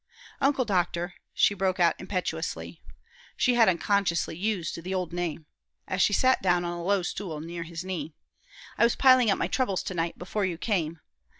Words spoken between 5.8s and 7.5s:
as she sat down on a low stool